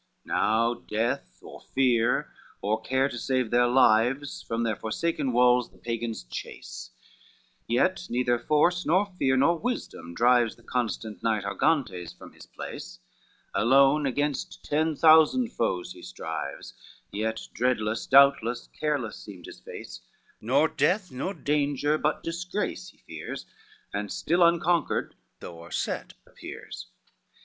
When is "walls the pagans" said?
5.31-6.23